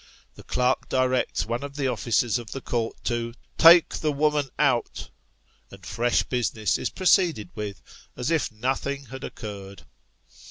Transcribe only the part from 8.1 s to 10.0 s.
as if nothing had occurred.